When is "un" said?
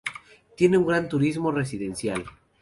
0.79-0.87